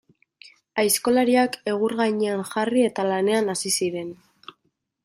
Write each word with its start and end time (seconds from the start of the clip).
Aizkolariak 0.83 1.57
egur 1.75 1.95
gainean 2.01 2.43
jarri, 2.55 2.87
eta 2.89 3.07
lanean 3.13 3.55
hasi 3.57 3.75
ziren. 3.79 4.15